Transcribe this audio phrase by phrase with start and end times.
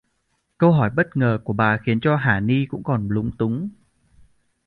[0.57, 3.69] Câu hỏi bất ngờ của bà khiến cho hả ni cũng còn lúng túng